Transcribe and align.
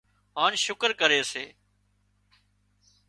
هانَ 0.37 0.51
شُڪر 0.65 0.89
ڪري 0.99 1.19
سي 1.31 1.45